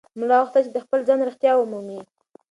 ملا 0.19 0.35
غوښتل 0.41 0.61
چې 0.65 0.71
د 0.73 0.77
خپل 0.85 0.99
ځان 1.07 1.19
رښتیا 1.29 1.51
ومومي. 1.55 1.99